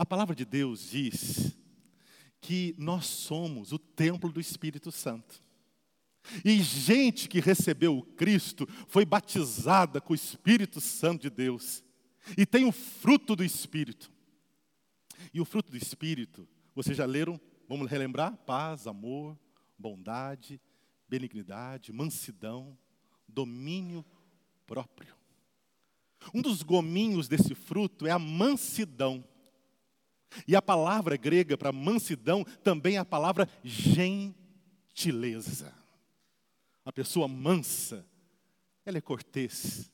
A 0.00 0.06
palavra 0.06 0.34
de 0.34 0.46
Deus 0.46 0.92
diz 0.92 1.54
que 2.40 2.74
nós 2.78 3.04
somos 3.04 3.70
o 3.70 3.78
templo 3.78 4.32
do 4.32 4.40
Espírito 4.40 4.90
Santo. 4.90 5.44
E 6.42 6.58
gente 6.62 7.28
que 7.28 7.38
recebeu 7.38 7.98
o 7.98 8.02
Cristo 8.02 8.66
foi 8.88 9.04
batizada 9.04 10.00
com 10.00 10.14
o 10.14 10.16
Espírito 10.16 10.80
Santo 10.80 11.20
de 11.20 11.28
Deus. 11.28 11.84
E 12.34 12.46
tem 12.46 12.64
o 12.64 12.72
fruto 12.72 13.36
do 13.36 13.44
Espírito. 13.44 14.10
E 15.34 15.38
o 15.38 15.44
fruto 15.44 15.70
do 15.70 15.76
Espírito, 15.76 16.48
vocês 16.74 16.96
já 16.96 17.04
leram? 17.04 17.38
Vamos 17.68 17.90
relembrar? 17.90 18.34
Paz, 18.46 18.86
amor, 18.86 19.38
bondade, 19.78 20.58
benignidade, 21.10 21.92
mansidão, 21.92 22.74
domínio 23.28 24.02
próprio. 24.66 25.14
Um 26.32 26.40
dos 26.40 26.62
gominhos 26.62 27.28
desse 27.28 27.54
fruto 27.54 28.06
é 28.06 28.10
a 28.10 28.18
mansidão. 28.18 29.22
E 30.46 30.54
a 30.54 30.62
palavra 30.62 31.16
grega 31.16 31.56
para 31.56 31.72
mansidão 31.72 32.44
também 32.62 32.96
é 32.96 32.98
a 32.98 33.04
palavra 33.04 33.48
gentileza. 33.64 34.34
A 36.84 36.92
pessoa 36.92 37.26
mansa, 37.28 38.06
ela 38.84 38.98
é 38.98 39.00
cortês, 39.00 39.90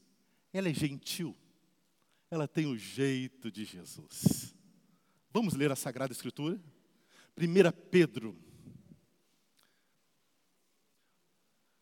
ela 0.52 0.68
é 0.68 0.74
gentil, 0.74 1.36
ela 2.30 2.46
tem 2.48 2.66
o 2.66 2.76
jeito 2.76 3.50
de 3.50 3.64
Jesus. 3.64 4.54
Vamos 5.32 5.54
ler 5.54 5.70
a 5.72 5.76
Sagrada 5.76 6.12
Escritura? 6.12 6.60
1 7.36 7.42
Pedro. 7.90 8.36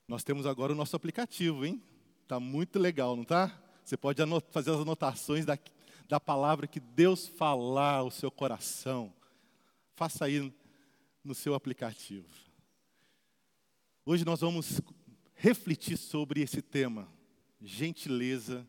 Nós 0.09 0.25
temos 0.25 0.47
agora 0.47 0.73
o 0.73 0.77
nosso 0.77 0.97
aplicativo, 0.97 1.65
hein? 1.65 1.83
Está 2.23 2.41
muito 2.41 2.79
legal, 2.79 3.15
não 3.15 3.23
está? 3.23 3.63
Você 3.85 3.97
pode 3.97 4.21
fazer 4.51 4.71
as 4.71 4.81
anotações 4.81 5.45
da, 5.45 5.59
da 6.07 6.21
palavra 6.21 6.67
que 6.67 6.81
Deus 6.81 7.27
falar 7.27 7.97
ao 7.97 8.11
seu 8.11 8.31
coração. 8.31 9.13
Faça 9.95 10.25
aí 10.25 10.53
no 11.23 11.35
seu 11.35 11.55
aplicativo. 11.55 12.29
Hoje 14.05 14.25
nós 14.25 14.41
vamos 14.41 14.81
refletir 15.35 15.97
sobre 15.97 16.43
esse 16.43 16.61
tema, 16.61 17.09
gentileza 17.61 18.69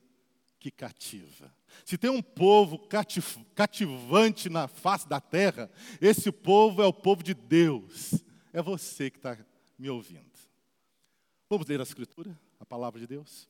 que 0.59 0.71
cativa. 0.71 1.53
Se 1.83 1.97
tem 1.97 2.09
um 2.09 2.21
povo 2.21 2.79
cativ 2.79 3.37
cativante 3.53 4.49
na 4.49 4.67
face 4.67 5.07
da 5.07 5.19
terra, 5.19 5.69
esse 6.01 6.31
povo 6.31 6.81
é 6.81 6.85
o 6.85 6.93
povo 6.93 7.21
de 7.21 7.33
Deus. 7.33 8.23
É 8.53 8.61
você 8.61 9.11
que 9.11 9.17
está 9.17 9.37
me 9.77 9.89
ouvindo. 9.89 10.25
Vamos 11.49 11.67
ler 11.67 11.79
a 11.79 11.83
Escritura, 11.83 12.39
a 12.59 12.65
palavra 12.65 12.99
de 12.99 13.05
Deus? 13.05 13.47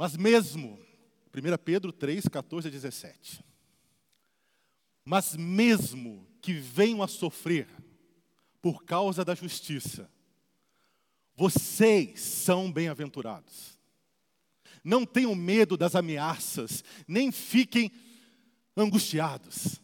Mas 0.00 0.16
mesmo, 0.16 0.80
1 1.28 1.62
Pedro 1.62 1.92
3, 1.92 2.26
14 2.26 2.68
a 2.68 2.70
17. 2.70 3.44
Mas 5.04 5.36
mesmo 5.36 6.26
que 6.40 6.54
venham 6.54 7.02
a 7.02 7.06
sofrer 7.06 7.68
por 8.62 8.82
causa 8.86 9.26
da 9.26 9.34
justiça, 9.34 10.10
vocês 11.36 12.18
são 12.18 12.72
bem-aventurados. 12.72 13.78
Não 14.82 15.04
tenham 15.04 15.34
medo 15.34 15.76
das 15.76 15.94
ameaças, 15.94 16.82
nem 17.06 17.30
fiquem 17.30 17.92
angustiados. 18.74 19.82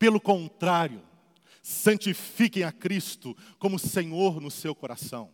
Pelo 0.00 0.20
contrário, 0.20 1.00
santifiquem 1.62 2.64
a 2.64 2.72
Cristo 2.72 3.36
como 3.60 3.78
Senhor 3.78 4.40
no 4.40 4.50
seu 4.50 4.74
coração 4.74 5.32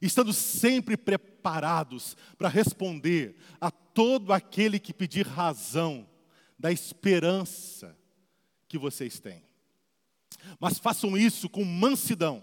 estando 0.00 0.32
sempre 0.32 0.96
preparados 0.96 2.16
para 2.38 2.48
responder 2.48 3.36
a 3.60 3.70
todo 3.70 4.32
aquele 4.32 4.78
que 4.78 4.94
pedir 4.94 5.26
razão 5.26 6.08
da 6.58 6.72
esperança 6.72 7.96
que 8.68 8.78
vocês 8.78 9.18
têm. 9.18 9.42
Mas 10.58 10.78
façam 10.78 11.16
isso 11.16 11.48
com 11.48 11.64
mansidão 11.64 12.42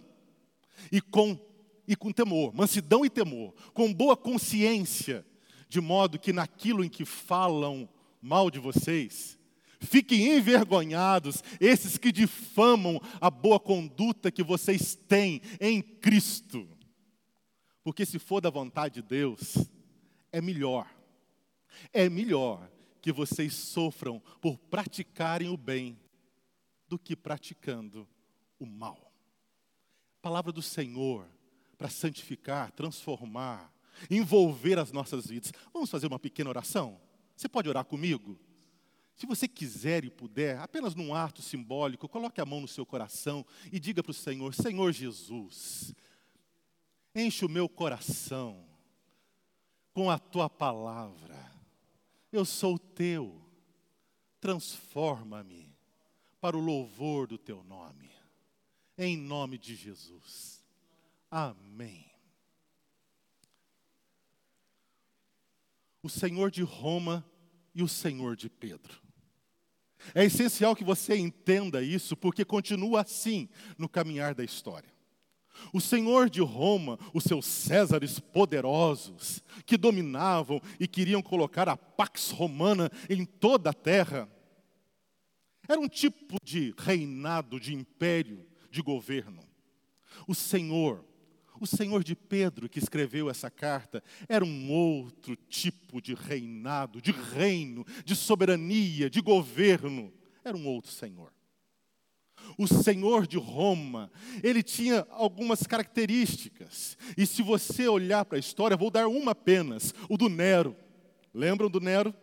e 0.92 1.02
com, 1.02 1.40
e 1.88 1.96
com 1.96 2.12
temor, 2.12 2.54
mansidão 2.54 3.06
e 3.06 3.10
temor, 3.10 3.54
com 3.74 3.94
boa 3.94 4.16
consciência, 4.16 5.26
de 5.70 5.82
modo 5.82 6.20
que 6.20 6.34
naquilo 6.34 6.84
em 6.84 6.90
que 6.90 7.06
falam 7.06 7.90
mal 8.22 8.52
de 8.52 8.60
vocês, 8.60 9.38
fiquem 9.80 10.38
envergonhados 10.38 11.44
esses 11.60 11.98
que 11.98 12.12
difamam 12.12 13.00
a 13.20 13.30
boa 13.30 13.60
conduta 13.60 14.32
que 14.32 14.44
vocês 14.44 14.96
têm 15.08 15.42
em 15.60 15.82
Cristo. 15.82 16.68
Porque 17.88 18.06
se 18.06 18.20
for 18.20 18.42
da 18.42 18.50
vontade 18.50 18.96
de 18.96 19.02
Deus, 19.02 19.66
é 20.30 20.42
melhor. 20.42 20.94
É 21.94 22.10
melhor 22.10 22.70
que 23.02 23.14
vocês 23.14 23.54
sofram 23.54 24.22
por 24.42 24.58
praticarem 24.58 25.48
o 25.48 25.56
bem 25.56 25.98
do 26.90 27.00
que 27.00 27.16
praticando 27.16 28.06
o 28.60 28.66
mal. 28.66 29.10
Palavra 30.22 30.52
do 30.52 30.62
Senhor 30.62 31.30
para 31.78 31.88
santificar, 31.88 32.74
transformar, 32.74 33.74
envolver 34.12 34.78
as 34.78 34.92
nossas 34.92 35.26
vidas. 35.26 35.54
Vamos 35.72 35.90
fazer 35.90 36.08
uma 36.08 36.20
pequena 36.20 36.50
oração? 36.50 37.00
Você 37.38 37.48
pode 37.48 37.70
orar 37.70 37.86
comigo? 37.86 38.38
Se 39.16 39.26
você 39.26 39.48
quiser 39.48 40.04
e 40.04 40.10
puder, 40.10 40.60
apenas 40.60 40.94
num 40.94 41.16
ato 41.16 41.42
simbólico, 41.42 42.10
coloque 42.10 42.42
a 42.42 42.46
mão 42.46 42.60
no 42.60 42.68
seu 42.68 42.86
coração 42.86 43.46
e 43.72 43.80
diga 43.80 44.04
para 44.04 44.12
o 44.12 44.14
Senhor: 44.14 44.54
Senhor 44.54 44.92
Jesus, 44.92 45.96
enche 47.18 47.44
o 47.44 47.50
meu 47.50 47.68
coração 47.68 48.64
com 49.92 50.10
a 50.12 50.20
tua 50.20 50.48
palavra. 50.48 51.36
Eu 52.32 52.46
sou 52.46 52.78
teu, 52.78 53.42
transforma-me 54.40 55.76
para 56.40 56.56
o 56.56 56.62
louvor 56.62 57.26
do 57.26 57.38
teu 57.38 57.64
nome, 57.64 58.12
em 58.96 59.18
nome 59.18 59.58
de 59.58 59.76
Jesus. 59.76 60.64
Amém. 61.32 62.06
O 66.04 66.10
Senhor 66.10 66.52
de 66.52 66.62
Roma 66.62 67.26
e 67.74 67.82
o 67.82 67.88
Senhor 67.88 68.36
de 68.36 68.50
Pedro. 68.50 69.02
É 70.14 70.24
essencial 70.24 70.76
que 70.76 70.84
você 70.84 71.18
entenda 71.18 71.82
isso, 71.82 72.16
porque 72.16 72.46
continua 72.46 73.02
assim 73.02 73.50
no 73.78 73.90
caminhar 73.90 74.36
da 74.36 74.44
história. 74.44 74.97
O 75.74 75.82
senhor 75.82 76.30
de 76.30 76.42
Roma, 76.42 76.98
os 77.14 77.24
seus 77.24 77.46
Césares 77.46 78.20
poderosos, 78.20 79.44
que 79.66 79.78
dominavam 79.78 80.62
e 80.80 80.88
queriam 80.88 81.22
colocar 81.22 81.68
a 81.68 81.78
pax 81.78 82.32
romana 82.32 82.90
em 83.10 83.26
toda 83.26 83.70
a 83.70 83.74
terra, 83.74 84.30
era 85.68 85.80
um 85.80 85.88
tipo 85.88 86.38
de 86.44 86.74
reinado, 86.78 87.60
de 87.60 87.74
império, 87.74 88.46
de 88.72 88.82
governo. 88.82 89.44
O 90.28 90.34
Senhor, 90.34 91.04
o 91.60 91.68
Senhor 91.68 92.04
de 92.04 92.16
Pedro, 92.16 92.70
que 92.70 92.80
escreveu 92.80 93.30
essa 93.30 93.50
carta, 93.50 94.04
era 94.30 94.46
um 94.46 94.72
outro 94.72 95.36
tipo 95.36 96.02
de 96.02 96.14
reinado, 96.14 97.02
de 97.02 97.12
reino, 97.12 97.86
de 98.06 98.16
soberania, 98.16 99.10
de 99.10 99.22
governo. 99.22 100.14
Era 100.44 100.56
um 100.56 100.66
outro 100.68 100.92
Senhor 100.92 101.37
o 102.58 102.68
senhor 102.68 103.28
de 103.28 103.38
Roma, 103.38 104.12
ele 104.42 104.64
tinha 104.64 105.06
algumas 105.12 105.64
características. 105.64 106.98
E 107.16 107.26
se 107.26 107.44
você 107.44 107.88
olhar 107.88 108.26
para 108.26 108.38
a 108.38 108.40
história, 108.40 108.76
vou 108.76 108.90
dar 108.90 109.08
uma 109.08 109.32
apenas, 109.32 109.94
o 110.10 110.18
do 110.18 110.28
Nero. 110.28 110.76
Lembram 111.34 111.70
do 111.70 111.80
Nero? 111.80 112.14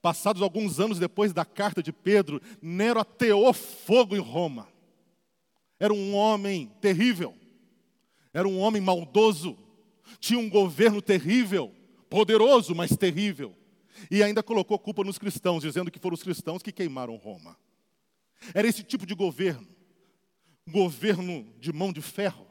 Passados 0.00 0.40
alguns 0.40 0.80
anos 0.80 0.98
depois 0.98 1.32
da 1.32 1.44
carta 1.44 1.82
de 1.82 1.92
Pedro, 1.92 2.40
Nero 2.62 3.00
ateou 3.00 3.52
fogo 3.52 4.16
em 4.16 4.20
Roma. 4.20 4.68
Era 5.78 5.92
um 5.92 6.14
homem 6.14 6.72
terrível, 6.80 7.34
era 8.32 8.48
um 8.48 8.58
homem 8.58 8.80
maldoso, 8.80 9.56
tinha 10.18 10.38
um 10.38 10.48
governo 10.48 11.02
terrível, 11.02 11.72
poderoso, 12.08 12.74
mas 12.74 12.96
terrível. 12.96 13.54
E 14.10 14.22
ainda 14.22 14.42
colocou 14.42 14.78
culpa 14.78 15.04
nos 15.04 15.18
cristãos, 15.18 15.62
dizendo 15.62 15.90
que 15.90 15.98
foram 15.98 16.14
os 16.14 16.22
cristãos 16.22 16.62
que 16.62 16.72
queimaram 16.72 17.16
Roma. 17.16 17.56
Era 18.54 18.68
esse 18.68 18.82
tipo 18.82 19.06
de 19.06 19.14
governo. 19.14 19.66
Um 20.66 20.72
governo 20.72 21.54
de 21.58 21.72
mão 21.72 21.92
de 21.92 22.02
ferro. 22.02 22.46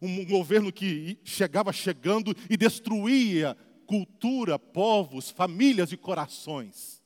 Um 0.00 0.24
governo 0.24 0.72
que 0.72 1.18
chegava 1.24 1.72
chegando 1.72 2.34
e 2.48 2.56
destruía 2.56 3.56
cultura, 3.86 4.58
povos, 4.58 5.30
famílias 5.30 5.92
e 5.92 5.96
corações. 5.96 7.02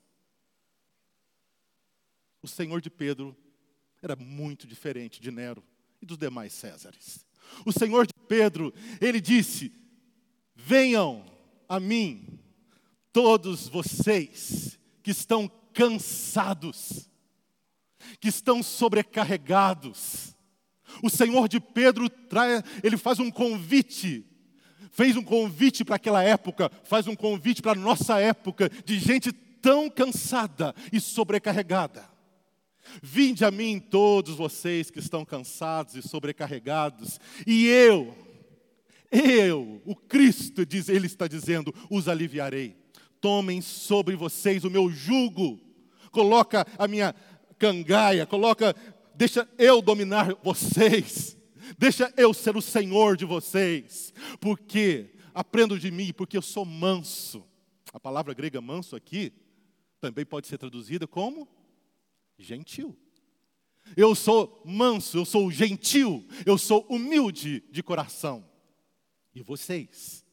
O 2.43 2.49
Senhor 2.49 2.81
de 2.81 2.91
Pedro 2.91 3.37
era 4.01 4.15
muito 4.15 4.67
diferente 4.67 5.21
de 5.21 5.31
Nero 5.31 5.65
e 6.01 6.07
dos 6.07 6.17
demais 6.17 6.53
Césares. 6.53 7.27
O 7.65 7.73
Senhor 7.73 8.07
de 8.07 8.15
Pedro, 8.29 8.73
ele 9.01 9.21
disse: 9.21 9.73
Venham 10.55 11.25
a 11.69 11.81
mim, 11.81 12.39
todos 13.13 13.69
vocês 13.69 14.79
que 15.03 15.11
estão 15.11 15.49
cansados 15.73 17.11
que 18.21 18.29
estão 18.29 18.63
sobrecarregados. 18.63 20.37
O 21.03 21.11
Senhor 21.11 21.49
de 21.49 21.61
Pedro 21.61 22.09
traz, 22.09 22.63
ele 22.83 22.97
faz 22.97 23.19
um 23.19 23.31
convite, 23.31 24.25
fez 24.91 25.17
um 25.17 25.23
convite 25.23 25.85
para 25.85 25.97
aquela 25.97 26.23
época, 26.23 26.71
faz 26.85 27.07
um 27.07 27.15
convite 27.15 27.61
para 27.61 27.73
a 27.73 27.75
nossa 27.75 28.19
época, 28.19 28.71
de 28.85 28.99
gente 28.99 29.33
tão 29.33 29.91
cansada 29.91 30.75
e 30.93 31.01
sobrecarregada. 31.01 32.09
Vinde 33.03 33.45
a 33.45 33.51
mim 33.51 33.81
todos 33.81 34.37
vocês 34.37 34.91
que 34.91 35.01
estão 35.01 35.25
cansados 35.25 35.97
e 35.97 36.03
sobrecarregados, 36.03 37.19
e 37.47 37.67
eu, 37.67 38.17
eu, 39.11 39.83
o 39.85 39.95
Cristo, 39.95 40.65
diz, 40.65 40.89
ele 40.89 41.07
está 41.07 41.27
dizendo, 41.27 41.75
os 41.91 42.09
aliviarei. 42.09 42.77
Tomem 43.21 43.61
sobre 43.61 44.15
vocês 44.15 44.65
o 44.65 44.71
meu 44.71 44.91
jugo. 44.91 45.61
Coloca 46.11 46.67
a 46.79 46.87
minha 46.87 47.15
cangaia, 47.59 48.27
coloca, 48.27 48.75
deixa 49.15 49.49
eu 49.59 49.81
dominar 49.81 50.35
vocês. 50.43 51.37
Deixa 51.79 52.13
eu 52.17 52.33
ser 52.33 52.57
o 52.57 52.63
Senhor 52.63 53.17
de 53.17 53.25
vocês. 53.25 54.13
Porque 54.41 55.15
aprendo 55.35 55.79
de 55.79 55.91
mim, 55.91 56.13
porque 56.13 56.37
eu 56.37 56.43
sou 56.43 56.65
manso. 56.65 57.45
A 57.93 58.01
palavra 58.01 58.35
grega 58.35 58.61
manso 58.61 58.95
aqui 58.95 59.33
também 60.01 60.25
pode 60.25 60.47
ser 60.47 60.59
traduzida 60.59 61.07
como 61.07 61.49
gentil. 62.39 62.97
Eu 63.97 64.15
sou 64.15 64.63
manso, 64.65 65.19
eu 65.19 65.25
sou 65.25 65.51
gentil, 65.51 66.27
eu 66.45 66.59
sou 66.59 66.85
humilde 66.89 67.63
de 67.71 67.83
coração. 67.83 68.45
E 69.35 69.43
vocês, 69.43 70.25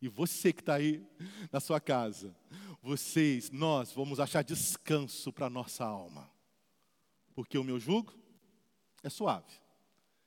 e 0.00 0.08
você 0.08 0.52
que 0.52 0.60
está 0.60 0.74
aí 0.74 1.06
na 1.52 1.60
sua 1.60 1.80
casa, 1.80 2.34
vocês, 2.82 3.50
nós 3.50 3.92
vamos 3.92 4.18
achar 4.18 4.42
descanso 4.42 5.32
para 5.32 5.46
a 5.46 5.50
nossa 5.50 5.84
alma. 5.84 6.30
Porque 7.38 7.56
o 7.56 7.62
meu 7.62 7.78
jugo 7.78 8.12
é 9.00 9.08
suave 9.08 9.52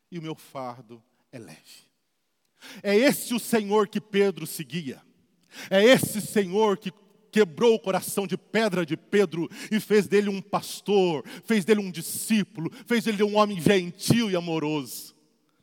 e 0.10 0.18
o 0.18 0.22
meu 0.22 0.34
fardo 0.34 1.04
é 1.30 1.38
leve. 1.38 1.90
É 2.82 2.96
esse 2.96 3.34
o 3.34 3.40
Senhor 3.40 3.90
que 3.90 4.00
Pedro 4.00 4.48
seguia. 4.48 5.02
É 5.70 5.84
esse 5.84 6.22
Senhor 6.22 6.78
que 6.78 6.90
quebrou 7.30 7.76
o 7.76 7.80
coração 7.80 8.26
de 8.26 8.38
pedra 8.38 8.86
de 8.86 8.96
Pedro 8.96 9.50
e 9.70 9.78
fez 9.78 10.08
dele 10.08 10.30
um 10.30 10.42
pastor, 10.42 11.28
fez 11.44 11.66
dele 11.66 11.82
um 11.82 11.92
discípulo, 11.92 12.72
fez 12.88 13.04
dele 13.04 13.24
um 13.24 13.36
homem 13.36 13.60
gentil 13.60 14.32
e 14.32 14.36
amoroso. 14.38 15.14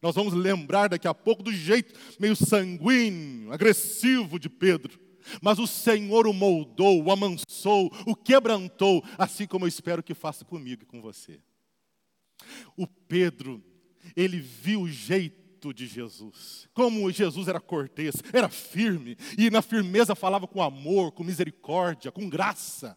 Nós 0.03 0.15
vamos 0.15 0.35
lembrar 0.35 0.91
daqui 0.91 1.09
a 1.09 1.15
pouco 1.15 1.43
do 1.43 1.51
jeito 1.51 1.99
meio 2.21 2.37
sanguíneo, 2.37 3.55
agressivo 3.55 4.39
de 4.39 4.51
Pedro. 4.51 5.01
Mas 5.43 5.59
o 5.59 5.67
Senhor 5.67 6.27
o 6.27 6.33
moldou, 6.33 7.03
o 7.03 7.11
amansou, 7.11 7.93
o 8.07 8.15
quebrantou, 8.15 9.05
assim 9.17 9.47
como 9.47 9.65
eu 9.65 9.69
espero 9.69 10.03
que 10.03 10.15
faça 10.15 10.45
comigo 10.45 10.83
e 10.83 10.87
com 10.87 11.01
você. 11.01 11.41
O 12.77 12.87
Pedro, 12.87 13.63
ele 14.17 14.41
viu 14.41 14.83
o 14.83 14.89
jeito 14.89 15.73
de 15.75 15.87
Jesus. 15.87 16.69
Como 16.73 17.11
Jesus 17.11 17.49
era 17.49 17.61
cortês, 17.61 18.15
era 18.33 18.49
firme, 18.49 19.17
e 19.37 19.51
na 19.51 19.61
firmeza 19.61 20.15
falava 20.15 20.47
com 20.47 20.63
amor, 20.63 21.13
com 21.13 21.25
misericórdia, 21.25 22.13
com 22.13 22.29
graça. 22.29 22.97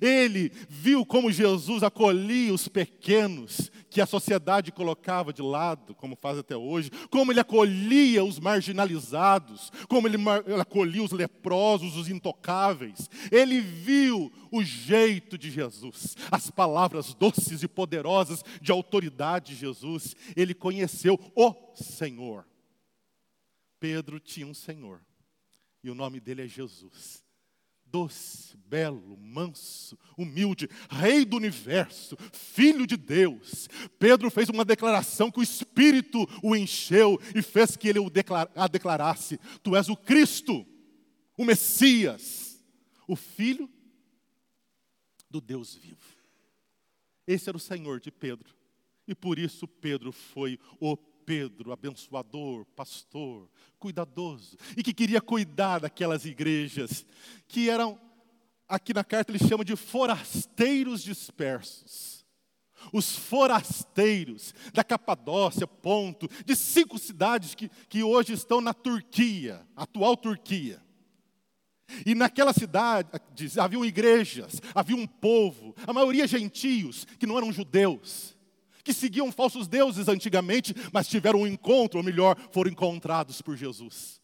Ele 0.00 0.52
viu 0.68 1.04
como 1.04 1.32
Jesus 1.32 1.82
acolhia 1.82 2.52
os 2.52 2.68
pequenos 2.68 3.70
que 3.88 4.00
a 4.00 4.06
sociedade 4.06 4.70
colocava 4.70 5.32
de 5.32 5.42
lado, 5.42 5.94
como 5.94 6.16
faz 6.16 6.38
até 6.38 6.56
hoje, 6.56 6.90
como 7.10 7.32
ele 7.32 7.40
acolhia 7.40 8.22
os 8.22 8.38
marginalizados, 8.38 9.70
como 9.88 10.06
ele 10.06 10.16
acolhia 10.60 11.02
os 11.02 11.12
leprosos, 11.12 11.96
os 11.96 12.08
intocáveis. 12.08 13.08
Ele 13.32 13.60
viu 13.60 14.32
o 14.52 14.62
jeito 14.62 15.36
de 15.36 15.50
Jesus, 15.50 16.16
as 16.30 16.50
palavras 16.50 17.14
doces 17.14 17.62
e 17.62 17.68
poderosas 17.68 18.44
de 18.60 18.70
autoridade 18.70 19.54
de 19.54 19.60
Jesus. 19.60 20.14
Ele 20.36 20.54
conheceu 20.54 21.18
o 21.34 21.54
Senhor. 21.74 22.46
Pedro 23.80 24.20
tinha 24.20 24.46
um 24.46 24.54
Senhor, 24.54 25.00
e 25.82 25.90
o 25.90 25.94
nome 25.94 26.20
dele 26.20 26.44
é 26.44 26.46
Jesus 26.46 27.24
doce, 27.90 28.56
belo, 28.56 29.16
manso, 29.16 29.98
humilde, 30.16 30.68
Rei 30.88 31.24
do 31.24 31.36
universo, 31.36 32.16
Filho 32.32 32.86
de 32.86 32.96
Deus. 32.96 33.68
Pedro 33.98 34.30
fez 34.30 34.48
uma 34.48 34.64
declaração 34.64 35.30
que 35.30 35.40
o 35.40 35.42
Espírito 35.42 36.26
o 36.42 36.54
encheu 36.54 37.20
e 37.34 37.42
fez 37.42 37.76
que 37.76 37.88
ele 37.88 37.98
a 38.54 38.68
declarasse: 38.68 39.38
Tu 39.62 39.74
és 39.76 39.88
o 39.88 39.96
Cristo, 39.96 40.66
o 41.36 41.44
Messias, 41.44 42.62
o 43.08 43.16
Filho 43.16 43.68
do 45.28 45.40
Deus 45.40 45.74
vivo. 45.74 45.96
Esse 47.26 47.48
era 47.48 47.56
o 47.56 47.60
Senhor 47.60 48.00
de 48.00 48.10
Pedro. 48.10 48.54
E 49.06 49.14
por 49.14 49.38
isso 49.38 49.66
Pedro 49.66 50.12
foi 50.12 50.58
o 50.78 50.96
Pedro, 51.30 51.70
abençoador, 51.70 52.66
pastor, 52.74 53.48
cuidadoso, 53.78 54.56
e 54.76 54.82
que 54.82 54.92
queria 54.92 55.20
cuidar 55.20 55.78
daquelas 55.78 56.24
igrejas 56.24 57.06
que 57.46 57.70
eram, 57.70 57.96
aqui 58.68 58.92
na 58.92 59.04
carta 59.04 59.30
ele 59.30 59.38
chama 59.38 59.64
de 59.64 59.76
forasteiros 59.76 61.04
dispersos. 61.04 62.26
Os 62.92 63.14
forasteiros 63.14 64.52
da 64.74 64.82
Capadócia, 64.82 65.68
Ponto, 65.68 66.28
de 66.44 66.56
cinco 66.56 66.98
cidades 66.98 67.54
que, 67.54 67.68
que 67.88 68.02
hoje 68.02 68.32
estão 68.32 68.60
na 68.60 68.74
Turquia, 68.74 69.64
atual 69.76 70.16
Turquia. 70.16 70.82
E 72.04 72.12
naquela 72.12 72.52
cidade 72.52 73.08
haviam 73.56 73.84
igrejas, 73.84 74.60
havia 74.74 74.96
um 74.96 75.06
povo, 75.06 75.76
a 75.86 75.92
maioria 75.92 76.26
gentios, 76.26 77.04
que 77.20 77.26
não 77.26 77.38
eram 77.38 77.52
judeus 77.52 78.36
que 78.82 78.92
seguiam 78.92 79.30
falsos 79.30 79.68
deuses 79.68 80.08
antigamente, 80.08 80.74
mas 80.92 81.08
tiveram 81.08 81.40
um 81.40 81.46
encontro, 81.46 81.98
ou 81.98 82.04
melhor, 82.04 82.36
foram 82.52 82.70
encontrados 82.70 83.40
por 83.42 83.56
Jesus. 83.56 84.20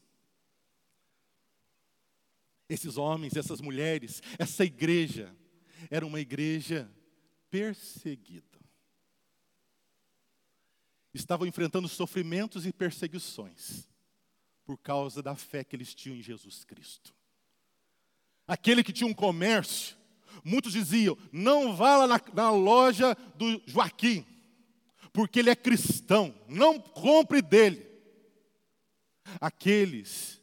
Esses 2.68 2.96
homens, 2.96 3.36
essas 3.36 3.60
mulheres, 3.60 4.22
essa 4.38 4.64
igreja, 4.64 5.34
era 5.90 6.06
uma 6.06 6.20
igreja 6.20 6.90
perseguida. 7.50 8.44
Estavam 11.14 11.46
enfrentando 11.46 11.88
sofrimentos 11.88 12.66
e 12.66 12.72
perseguições 12.72 13.88
por 14.64 14.76
causa 14.76 15.22
da 15.22 15.34
fé 15.34 15.62
que 15.62 15.76
eles 15.76 15.94
tinham 15.94 16.16
em 16.16 16.22
Jesus 16.22 16.64
Cristo. 16.64 17.14
Aquele 18.46 18.82
que 18.82 18.92
tinha 18.92 19.08
um 19.08 19.14
comércio, 19.14 19.96
muitos 20.44 20.72
diziam: 20.72 21.16
não 21.32 21.74
vá 21.74 21.98
lá 21.98 22.06
na, 22.06 22.20
na 22.34 22.50
loja 22.50 23.16
do 23.36 23.62
Joaquim, 23.66 24.26
porque 25.16 25.38
ele 25.38 25.48
é 25.48 25.56
cristão, 25.56 26.34
não 26.46 26.78
compre 26.78 27.40
dele. 27.40 27.88
Aqueles, 29.40 30.42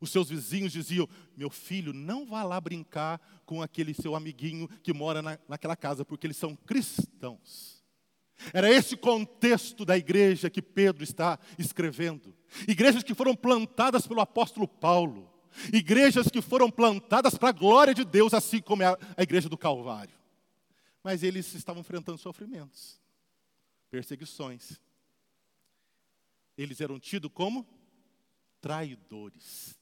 os 0.00 0.08
seus 0.08 0.28
vizinhos 0.28 0.70
diziam: 0.70 1.08
Meu 1.36 1.50
filho, 1.50 1.92
não 1.92 2.24
vá 2.24 2.44
lá 2.44 2.60
brincar 2.60 3.20
com 3.44 3.60
aquele 3.60 3.92
seu 3.92 4.14
amiguinho 4.14 4.68
que 4.84 4.92
mora 4.92 5.20
na, 5.20 5.36
naquela 5.48 5.74
casa, 5.74 6.04
porque 6.04 6.28
eles 6.28 6.36
são 6.36 6.54
cristãos. 6.54 7.82
Era 8.52 8.70
esse 8.70 8.96
contexto 8.96 9.84
da 9.84 9.98
igreja 9.98 10.48
que 10.48 10.62
Pedro 10.62 11.02
está 11.02 11.36
escrevendo. 11.58 12.36
Igrejas 12.68 13.02
que 13.02 13.14
foram 13.14 13.34
plantadas 13.34 14.06
pelo 14.06 14.20
apóstolo 14.20 14.68
Paulo. 14.68 15.28
Igrejas 15.72 16.28
que 16.28 16.40
foram 16.40 16.70
plantadas 16.70 17.34
para 17.34 17.48
a 17.48 17.52
glória 17.52 17.92
de 17.92 18.04
Deus, 18.04 18.32
assim 18.32 18.60
como 18.60 18.84
é 18.84 18.86
a, 18.86 18.98
a 19.16 19.22
igreja 19.24 19.48
do 19.48 19.58
Calvário. 19.58 20.14
Mas 21.02 21.24
eles 21.24 21.52
estavam 21.52 21.80
enfrentando 21.80 22.16
sofrimentos 22.16 23.02
perseguições. 23.94 24.80
Eles 26.58 26.80
eram 26.80 26.98
tidos 26.98 27.30
como 27.32 27.64
traidores. 28.60 29.78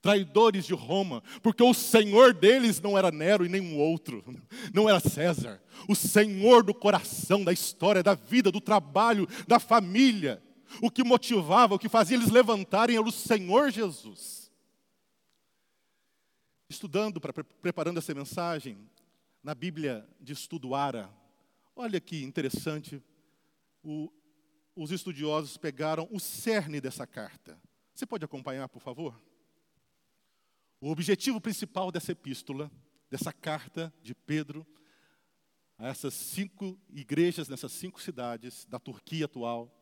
Traidores 0.00 0.64
de 0.66 0.72
Roma, 0.72 1.20
porque 1.42 1.64
o 1.64 1.74
senhor 1.74 2.32
deles 2.32 2.80
não 2.80 2.96
era 2.96 3.10
Nero 3.10 3.44
e 3.44 3.48
nenhum 3.48 3.76
outro, 3.76 4.24
não 4.72 4.88
era 4.88 5.00
César. 5.00 5.60
O 5.88 5.96
senhor 5.96 6.62
do 6.62 6.72
coração, 6.72 7.42
da 7.42 7.52
história, 7.52 8.04
da 8.04 8.14
vida, 8.14 8.52
do 8.52 8.60
trabalho, 8.60 9.26
da 9.48 9.58
família. 9.58 10.40
O 10.80 10.88
que 10.88 11.02
motivava, 11.02 11.74
o 11.74 11.78
que 11.78 11.88
fazia 11.88 12.16
eles 12.16 12.30
levantarem 12.30 12.94
era 12.94 13.04
o 13.04 13.10
Senhor 13.10 13.72
Jesus. 13.72 14.52
Estudando, 16.68 17.20
pra, 17.20 17.32
preparando 17.32 17.98
essa 17.98 18.14
mensagem, 18.14 18.78
na 19.42 19.56
Bíblia 19.56 20.08
de 20.20 20.34
Estudo 20.34 20.72
Ara, 20.72 21.10
olha 21.74 22.00
que 22.00 22.22
interessante, 22.22 23.02
o, 23.86 24.12
os 24.74 24.90
estudiosos 24.90 25.56
pegaram 25.56 26.08
o 26.10 26.18
cerne 26.18 26.80
dessa 26.80 27.06
carta. 27.06 27.56
Você 27.94 28.04
pode 28.04 28.24
acompanhar, 28.24 28.68
por 28.68 28.82
favor? 28.82 29.18
O 30.80 30.90
objetivo 30.90 31.40
principal 31.40 31.92
dessa 31.92 32.10
epístola, 32.10 32.70
dessa 33.08 33.32
carta 33.32 33.94
de 34.02 34.12
Pedro, 34.12 34.66
a 35.78 35.86
essas 35.88 36.14
cinco 36.14 36.78
igrejas 36.90 37.48
nessas 37.48 37.70
cinco 37.70 38.02
cidades 38.02 38.66
da 38.66 38.80
Turquia 38.80 39.26
atual, 39.26 39.72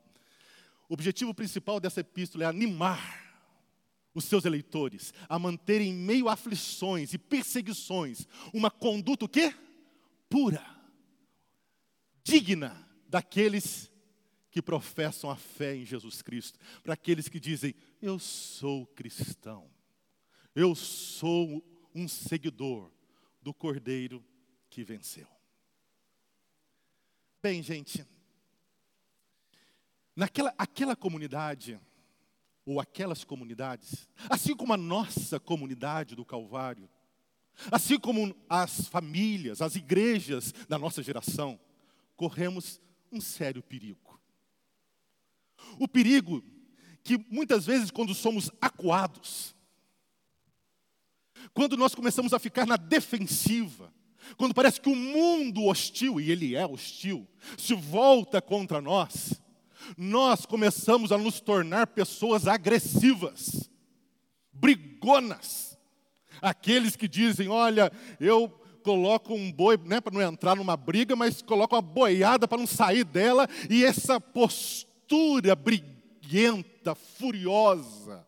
o 0.86 0.92
objetivo 0.92 1.32
principal 1.32 1.80
dessa 1.80 2.00
epístola 2.00 2.44
é 2.44 2.46
animar 2.46 3.24
os 4.14 4.24
seus 4.26 4.44
eleitores 4.44 5.14
a 5.28 5.38
manterem 5.38 5.90
em 5.90 5.94
meio 5.94 6.28
a 6.28 6.34
aflições 6.34 7.14
e 7.14 7.18
perseguições 7.18 8.28
uma 8.52 8.70
conduta 8.70 9.24
o 9.24 9.28
quê? 9.28 9.52
Pura, 10.28 10.64
digna 12.22 12.84
daqueles 13.08 13.93
que 14.54 14.62
professam 14.62 15.28
a 15.28 15.34
fé 15.34 15.74
em 15.74 15.84
Jesus 15.84 16.22
Cristo, 16.22 16.60
para 16.84 16.94
aqueles 16.94 17.28
que 17.28 17.40
dizem: 17.40 17.74
Eu 18.00 18.20
sou 18.20 18.86
cristão, 18.86 19.68
eu 20.54 20.76
sou 20.76 21.60
um 21.92 22.06
seguidor 22.06 22.88
do 23.42 23.52
Cordeiro 23.52 24.24
que 24.70 24.84
venceu. 24.84 25.26
Bem, 27.42 27.64
gente, 27.64 28.06
naquela 30.14 30.54
aquela 30.56 30.94
comunidade, 30.94 31.80
ou 32.64 32.78
aquelas 32.78 33.24
comunidades, 33.24 34.08
assim 34.30 34.54
como 34.54 34.72
a 34.72 34.76
nossa 34.76 35.40
comunidade 35.40 36.14
do 36.14 36.24
Calvário, 36.24 36.88
assim 37.72 37.98
como 37.98 38.36
as 38.48 38.86
famílias, 38.86 39.60
as 39.60 39.74
igrejas 39.74 40.52
da 40.68 40.78
nossa 40.78 41.02
geração, 41.02 41.58
corremos 42.14 42.80
um 43.10 43.20
sério 43.20 43.60
perigo. 43.60 44.03
O 45.78 45.88
perigo 45.88 46.42
que 47.04 47.18
muitas 47.30 47.66
vezes, 47.66 47.90
quando 47.90 48.14
somos 48.14 48.50
acuados, 48.60 49.54
quando 51.52 51.76
nós 51.76 51.94
começamos 51.94 52.32
a 52.32 52.38
ficar 52.38 52.66
na 52.66 52.76
defensiva, 52.76 53.92
quando 54.38 54.54
parece 54.54 54.80
que 54.80 54.88
o 54.88 54.96
mundo 54.96 55.66
hostil, 55.66 56.18
e 56.18 56.30
ele 56.30 56.56
é 56.56 56.66
hostil, 56.66 57.28
se 57.58 57.74
volta 57.74 58.40
contra 58.40 58.80
nós, 58.80 59.40
nós 59.98 60.46
começamos 60.46 61.12
a 61.12 61.18
nos 61.18 61.40
tornar 61.40 61.88
pessoas 61.88 62.46
agressivas, 62.46 63.70
brigonas. 64.50 65.78
Aqueles 66.40 66.96
que 66.96 67.06
dizem: 67.06 67.48
Olha, 67.48 67.92
eu 68.18 68.48
coloco 68.82 69.34
um 69.34 69.52
boi, 69.52 69.78
né, 69.84 70.00
para 70.00 70.14
não 70.14 70.22
entrar 70.22 70.56
numa 70.56 70.76
briga, 70.76 71.14
mas 71.14 71.42
coloco 71.42 71.74
uma 71.74 71.82
boiada 71.82 72.48
para 72.48 72.58
não 72.58 72.66
sair 72.66 73.04
dela, 73.04 73.46
e 73.68 73.84
essa 73.84 74.18
postura 74.18 74.93
briguenta, 75.54 76.94
furiosa, 76.94 78.26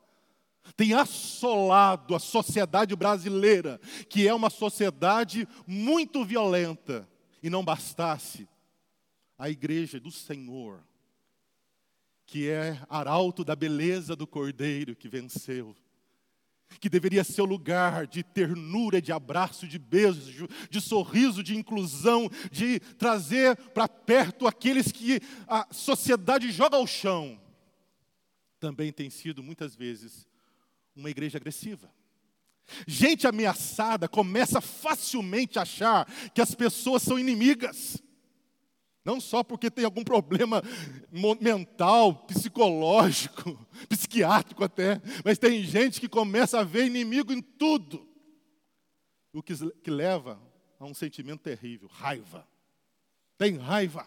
tem 0.77 0.93
assolado 0.93 2.15
a 2.15 2.19
sociedade 2.19 2.95
brasileira, 2.95 3.81
que 4.09 4.27
é 4.27 4.35
uma 4.35 4.51
sociedade 4.51 5.49
muito 5.67 6.25
violenta. 6.25 7.09
E 7.43 7.51
não 7.51 7.65
bastasse, 7.65 8.49
a 9.39 9.49
igreja 9.49 10.01
do 10.01 10.11
Senhor, 10.11 10.83
que 12.27 12.49
é 12.49 12.81
arauto 12.89 13.45
da 13.45 13.55
beleza 13.55 14.17
do 14.17 14.27
Cordeiro 14.27 14.97
que 14.97 15.09
venceu, 15.09 15.77
que 16.81 16.89
deveria 16.89 17.25
ser 17.25 17.43
o 17.43 17.47
lugar 17.47 18.07
de 18.07 18.23
ternura, 18.23 19.01
de 19.01 19.13
abraço, 19.13 19.67
de 19.67 19.79
beijo, 19.79 20.49
de 20.71 20.81
sorriso, 20.81 21.43
de 21.43 21.57
inclusão, 21.57 22.31
de 22.51 22.81
trazer 22.81 23.57
para 23.73 23.89
perto 23.89 24.47
aqueles 24.47 24.93
que 24.93 25.21
a 25.47 25.67
sociedade 25.73 26.51
joga 26.51 26.77
ao 26.77 26.87
chão, 26.87 27.41
também 28.59 28.93
tem 28.93 29.11
sido 29.11 29.43
muitas 29.43 29.75
vezes 29.75 30.27
uma 30.95 31.11
igreja 31.11 31.39
agressiva. 31.39 31.91
Gente 32.87 33.27
ameaçada 33.27 34.09
começa 34.09 34.61
facilmente 34.61 35.59
a 35.59 35.63
achar 35.63 36.05
que 36.35 36.41
as 36.41 36.55
pessoas 36.55 37.03
são 37.03 37.19
inimigas. 37.19 38.03
Não 39.07 39.21
só 39.21 39.45
porque 39.45 39.71
tem 39.71 39.85
algum 39.85 40.03
problema 40.03 40.61
mental, 41.41 42.27
psicológico, 42.27 43.57
psiquiátrico 43.89 44.65
até, 44.65 45.01
mas 45.25 45.39
tem 45.39 45.63
gente 45.63 46.01
que 46.01 46.09
começa 46.09 46.59
a 46.59 46.65
ver 46.65 46.87
inimigo 46.87 47.33
em 47.33 47.41
tudo. 47.41 48.05
O 49.33 49.41
que, 49.41 49.55
que 49.81 49.93
leva 49.93 50.43
a 50.81 50.85
um 50.85 50.93
sentimento 50.93 51.43
terrível, 51.43 51.89
raiva. 51.89 52.49
Tem 53.39 53.57
raiva, 53.57 54.05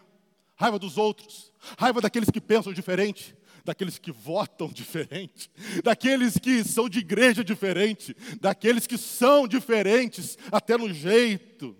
raiva 0.54 0.78
dos 0.78 0.98
outros, 0.98 1.50
raiva 1.78 2.02
daqueles 2.02 2.28
que 2.28 2.40
pensam 2.40 2.70
diferente, 2.70 3.34
daqueles 3.64 3.98
que 3.98 4.12
votam 4.12 4.68
diferente, 4.72 5.50
daqueles 5.82 6.36
que 6.36 6.62
são 6.62 6.90
de 6.90 6.98
igreja 6.98 7.42
diferente, 7.42 8.14
daqueles 8.38 8.86
que 8.86 8.98
são 8.98 9.48
diferentes 9.48 10.36
até 10.52 10.76
no 10.76 10.92
jeito. 10.92 11.74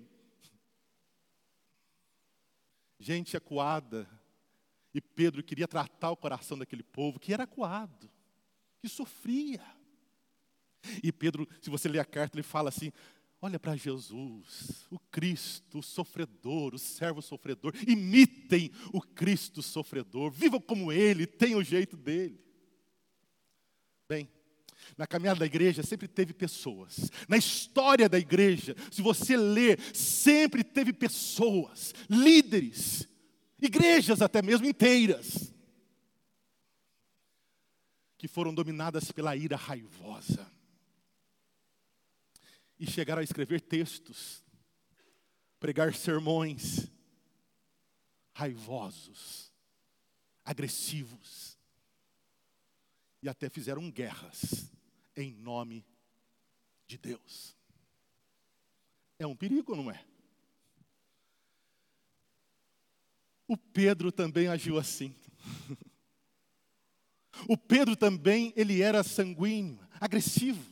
Gente 3.00 3.36
acuada. 3.36 4.08
E 4.94 5.00
Pedro 5.00 5.42
queria 5.42 5.66
tratar 5.66 6.10
o 6.10 6.16
coração 6.16 6.58
daquele 6.58 6.82
povo 6.82 7.18
que 7.18 7.32
era 7.32 7.44
acuado, 7.44 8.10
que 8.80 8.88
sofria. 8.88 9.64
E 11.02 11.10
Pedro, 11.10 11.48
se 11.60 11.70
você 11.70 11.88
ler 11.88 12.00
a 12.00 12.04
carta, 12.04 12.36
ele 12.36 12.42
fala 12.42 12.68
assim: 12.68 12.92
Olha 13.42 13.58
para 13.58 13.74
Jesus, 13.74 14.86
o 14.90 14.98
Cristo 14.98 15.78
o 15.78 15.82
sofredor, 15.82 16.74
o 16.74 16.78
servo 16.78 17.22
sofredor. 17.22 17.72
Imitem 17.86 18.70
o 18.92 19.00
Cristo 19.00 19.62
sofredor. 19.62 20.30
Vivam 20.30 20.60
como 20.60 20.92
Ele, 20.92 21.26
tenham 21.26 21.60
o 21.60 21.64
jeito 21.64 21.96
dele. 21.96 22.38
Na 24.96 25.06
caminhada 25.06 25.40
da 25.40 25.46
igreja 25.46 25.82
sempre 25.82 26.08
teve 26.08 26.32
pessoas. 26.32 27.10
Na 27.28 27.36
história 27.36 28.08
da 28.08 28.18
igreja, 28.18 28.74
se 28.90 29.02
você 29.02 29.36
ler, 29.36 29.80
sempre 29.94 30.62
teve 30.62 30.92
pessoas, 30.92 31.94
líderes, 32.08 33.08
igrejas 33.60 34.20
até 34.22 34.42
mesmo 34.42 34.66
inteiras, 34.66 35.54
que 38.18 38.28
foram 38.28 38.52
dominadas 38.52 39.10
pela 39.10 39.34
ira 39.34 39.56
raivosa 39.56 40.46
e 42.78 42.86
chegaram 42.86 43.20
a 43.20 43.24
escrever 43.24 43.60
textos, 43.60 44.42
pregar 45.58 45.94
sermões 45.94 46.90
raivosos, 48.32 49.52
agressivos, 50.42 51.49
e 53.22 53.28
até 53.28 53.48
fizeram 53.48 53.90
guerras 53.90 54.70
em 55.16 55.32
nome 55.32 55.84
de 56.86 56.96
Deus. 56.98 57.56
É 59.18 59.26
um 59.26 59.36
perigo, 59.36 59.76
não 59.76 59.90
é? 59.90 60.04
O 63.46 63.56
Pedro 63.56 64.10
também 64.10 64.48
agiu 64.48 64.78
assim. 64.78 65.14
O 67.48 67.56
Pedro 67.56 67.96
também, 67.96 68.52
ele 68.56 68.80
era 68.80 69.02
sanguíneo, 69.02 69.78
agressivo. 70.00 70.64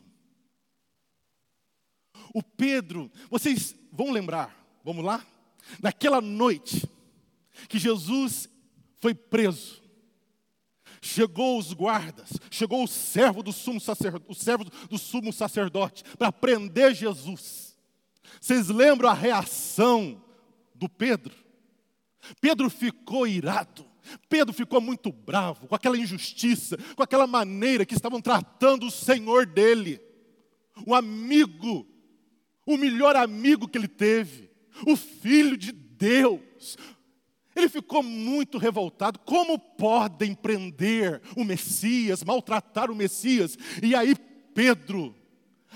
O 2.35 2.43
Pedro, 2.43 3.11
vocês 3.31 3.75
vão 3.91 4.11
lembrar, 4.11 4.55
vamos 4.85 5.05
lá? 5.05 5.27
Naquela 5.83 6.21
noite 6.21 6.89
que 7.69 7.79
Jesus 7.79 8.49
foi 9.01 9.15
preso, 9.15 9.83
chegou 11.01 11.59
os 11.59 11.73
guardas, 11.73 12.31
chegou 12.51 12.85
o 12.85 12.89
servo 12.89 13.43
do 13.43 13.53
sumo 13.53 13.81
sacerdote, 13.81 14.25
o 14.29 14.35
servo 14.35 14.65
do 14.65 14.99
sumo 14.99 15.33
sacerdote 15.33 16.03
para 16.17 16.33
prender 16.33 16.95
Jesus. 16.95 17.77
Vocês 18.41 18.69
lembram 18.69 19.09
a 19.09 19.15
reação 19.15 20.23
do 20.75 20.89
Pedro? 20.89 21.35
Pedro 22.41 22.69
ficou 22.69 23.27
irado. 23.27 23.87
Pedro 24.29 24.55
ficou 24.55 24.81
muito 24.81 25.13
bravo 25.13 25.67
com 25.67 25.75
aquela 25.75 25.99
injustiça, 25.99 26.79
com 26.97 27.03
aquela 27.03 27.27
maneira 27.27 27.85
que 27.85 27.95
estavam 27.95 28.23
tratando 28.23 28.87
o 28.87 28.91
Senhor 28.91 29.45
dele, 29.45 30.01
o 30.87 30.95
amigo 30.95 31.87
o 32.69 32.77
melhor 32.77 33.17
amigo 33.17 33.67
que 33.67 33.79
ele 33.79 33.89
teve, 33.89 34.51
o 34.87 34.95
Filho 34.95 35.57
de 35.57 35.73
Deus. 35.73 36.77
Ele 37.59 37.69
ficou 37.69 38.05
muito 38.05 38.57
revoltado. 38.57 39.19
Como 39.19 39.59
podem 39.59 40.33
prender 40.33 41.21
o 41.37 41.45
Messias, 41.45 42.23
maltratar 42.23 42.89
o 42.89 42.95
Messias? 42.95 43.59
E 43.83 43.97
aí 43.97 44.15
Pedro, 44.55 45.15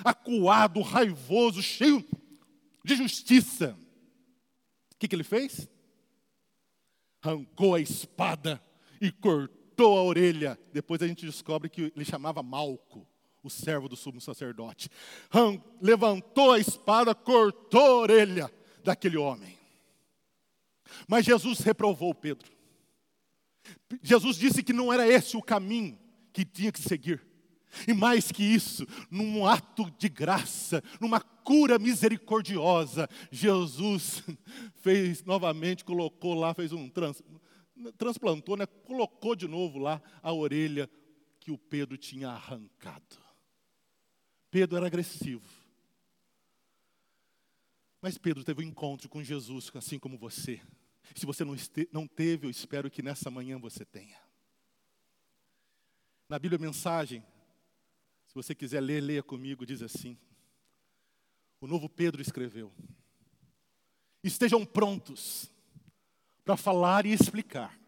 acuado, 0.04 0.80
raivoso, 0.80 1.60
cheio 1.60 2.04
de 2.84 2.94
justiça, 2.94 3.76
o 4.94 4.98
que, 4.98 5.08
que 5.08 5.14
ele 5.14 5.24
fez? 5.24 5.68
Arrancou 7.20 7.74
a 7.74 7.80
espada 7.80 8.62
e 9.00 9.10
cortou 9.10 9.98
a 9.98 10.02
orelha. 10.02 10.58
Depois 10.72 11.02
a 11.02 11.08
gente 11.08 11.26
descobre 11.26 11.68
que 11.68 11.92
ele 11.94 12.04
chamava 12.04 12.42
Malco 12.42 13.06
o 13.42 13.50
servo 13.50 13.88
do 13.88 13.96
sumo 13.96 14.20
sacerdote. 14.20 14.88
levantou 15.80 16.52
a 16.52 16.60
espada, 16.60 17.12
cortou 17.12 17.80
a 17.80 17.94
orelha 17.94 18.52
daquele 18.84 19.16
homem. 19.16 19.62
Mas 21.08 21.25
Jesus 21.25 21.61
reprovou 21.61 22.14
Pedro. 22.14 22.50
Jesus 24.02 24.37
disse 24.37 24.62
que 24.62 24.72
não 24.72 24.92
era 24.92 25.06
esse 25.06 25.37
o 25.37 25.42
caminho 25.42 25.99
que 26.32 26.44
tinha 26.44 26.72
que 26.72 26.80
seguir. 26.80 27.25
E 27.88 27.94
mais 27.94 28.30
que 28.30 28.42
isso, 28.42 28.87
num 29.11 29.46
ato 29.46 29.90
de 29.99 30.08
graça, 30.08 30.82
numa 31.00 31.20
cura 31.20 31.78
misericordiosa, 31.78 33.08
Jesus 33.30 34.22
fez 34.82 35.25
novamente, 35.25 35.84
colocou 35.84 36.34
lá, 36.34 36.52
fez 36.52 36.72
um 36.72 36.88
trans, 36.88 37.22
transplantou, 37.96 38.56
né? 38.56 38.66
colocou 38.66 39.34
de 39.34 39.49
novo 39.49 39.78
lá 39.78 40.02
a 40.22 40.32
orelha 40.32 40.88
que 41.40 41.50
o 41.50 41.58
Pedro 41.58 41.96
tinha 41.96 42.28
arrancado. 42.28 43.18
Pedro 44.50 44.76
era 44.76 44.87
agressivo. 44.87 45.49
Mas 48.02 48.18
Pedro 48.18 48.44
teve 48.44 48.62
um 48.62 48.68
encontro 48.68 49.08
com 49.08 49.22
Jesus, 49.22 49.70
assim 49.75 49.99
como 49.99 50.18
você. 50.18 50.61
Se 51.14 51.26
você 51.26 51.45
não, 51.45 51.54
não 51.92 52.07
teve, 52.07 52.47
eu 52.47 52.50
espero 52.50 52.90
que 52.90 53.02
nessa 53.02 53.31
manhã 53.31 53.59
você 53.59 53.85
tenha. 53.85 54.19
Na 56.28 56.38
Bíblia 56.38 56.59
Mensagem, 56.59 57.23
se 58.26 58.35
você 58.35 58.54
quiser 58.54 58.81
ler, 58.81 59.00
leia 59.02 59.23
comigo, 59.23 59.66
diz 59.66 59.83
assim: 59.83 60.16
o 61.62 61.66
novo 61.69 61.88
Pedro 61.88 62.21
escreveu: 62.21 62.73
Estejam 64.25 64.64
prontos 64.64 65.49
para 66.45 66.57
falar 66.57 67.07
e 67.07 67.12
explicar 67.12 67.78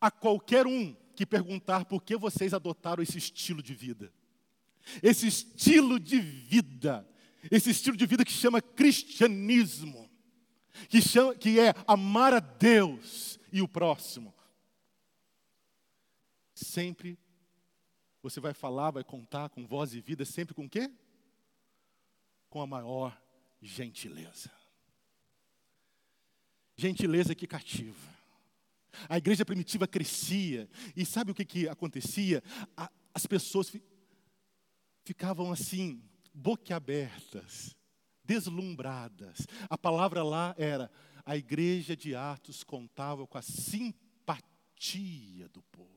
a 0.00 0.10
qualquer 0.10 0.66
um 0.66 0.92
que 1.14 1.24
perguntar 1.24 1.84
por 1.84 2.02
que 2.02 2.16
vocês 2.16 2.52
adotaram 2.52 3.00
esse 3.00 3.18
estilo 3.18 3.62
de 3.62 3.72
vida. 3.72 4.12
Esse 5.00 5.28
estilo 5.28 6.00
de 6.00 6.18
vida, 6.20 7.08
esse 7.52 7.70
estilo 7.70 7.96
de 7.96 8.04
vida 8.04 8.24
que 8.24 8.32
chama 8.32 8.60
cristianismo, 8.60 10.10
que, 10.88 11.00
chama, 11.00 11.34
que 11.34 11.58
é 11.58 11.74
amar 11.86 12.34
a 12.34 12.40
Deus 12.40 13.38
e 13.52 13.60
o 13.60 13.68
próximo. 13.68 14.34
Sempre 16.54 17.18
você 18.22 18.38
vai 18.40 18.54
falar, 18.54 18.92
vai 18.92 19.02
contar 19.02 19.48
com 19.48 19.66
voz 19.66 19.94
e 19.94 20.00
vida, 20.00 20.24
sempre 20.24 20.54
com 20.54 20.68
quê? 20.68 20.88
Com 22.48 22.62
a 22.62 22.66
maior 22.66 23.20
gentileza. 23.60 24.50
Gentileza 26.76 27.34
que 27.34 27.46
cativa. 27.46 28.12
A 29.08 29.18
igreja 29.18 29.44
primitiva 29.44 29.88
crescia, 29.88 30.68
e 30.94 31.04
sabe 31.04 31.32
o 31.32 31.34
que, 31.34 31.44
que 31.44 31.68
acontecia? 31.68 32.42
A, 32.76 32.90
as 33.12 33.26
pessoas 33.26 33.72
ficavam 35.04 35.50
assim, 35.50 36.02
boquiabertas, 36.32 37.76
deslumbradas. 38.32 39.46
A 39.68 39.76
palavra 39.76 40.22
lá 40.22 40.54
era: 40.56 40.90
a 41.24 41.36
igreja 41.36 41.96
de 41.96 42.14
Atos 42.14 42.64
contava 42.64 43.26
com 43.26 43.36
a 43.36 43.42
simpatia 43.42 45.48
do 45.48 45.62
povo. 45.64 45.90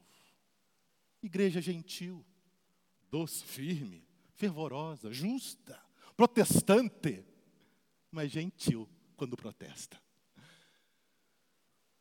Igreja 1.23 1.61
gentil, 1.61 2.25
doce, 3.09 3.43
firme, 3.43 4.05
fervorosa, 4.35 5.11
justa, 5.11 5.79
protestante, 6.15 7.25
mas 8.11 8.31
gentil 8.31 8.87
quando 9.15 9.37
protesta. 9.37 9.99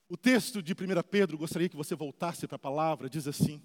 O 0.08 0.16
texto 0.16 0.62
de 0.62 0.72
1 0.72 0.76
Pedro, 1.10 1.38
gostaria 1.38 1.68
que 1.68 1.76
você 1.76 1.94
voltasse 1.94 2.46
para 2.46 2.56
a 2.56 2.58
palavra, 2.58 3.08
diz 3.08 3.26
assim: 3.26 3.62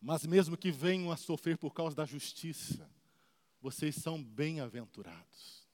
Mas 0.00 0.26
mesmo 0.26 0.56
que 0.56 0.70
venham 0.70 1.10
a 1.10 1.16
sofrer 1.16 1.56
por 1.56 1.72
causa 1.72 1.96
da 1.96 2.04
justiça, 2.04 2.90
vocês 3.64 3.94
são 3.94 4.22
bem-aventurados. 4.22 5.64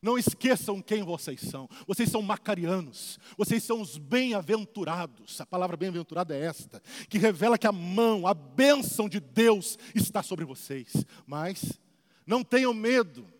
Não 0.00 0.16
esqueçam 0.16 0.80
quem 0.80 1.02
vocês 1.02 1.38
são. 1.42 1.68
Vocês 1.86 2.08
são 2.08 2.22
macarianos. 2.22 3.18
Vocês 3.36 3.62
são 3.62 3.82
os 3.82 3.98
bem-aventurados. 3.98 5.38
A 5.42 5.44
palavra 5.44 5.76
bem-aventurado 5.76 6.32
é 6.32 6.40
esta, 6.40 6.82
que 7.10 7.18
revela 7.18 7.58
que 7.58 7.66
a 7.66 7.72
mão, 7.72 8.26
a 8.26 8.32
bênção 8.32 9.10
de 9.10 9.20
Deus 9.20 9.78
está 9.94 10.22
sobre 10.22 10.46
vocês. 10.46 11.04
Mas 11.26 11.78
não 12.26 12.42
tenham 12.42 12.72
medo 12.72 13.30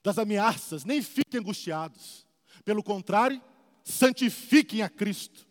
das 0.00 0.16
ameaças, 0.16 0.84
nem 0.84 1.02
fiquem 1.02 1.40
angustiados. 1.40 2.24
Pelo 2.64 2.84
contrário, 2.84 3.42
santifiquem 3.82 4.82
a 4.82 4.88
Cristo. 4.88 5.44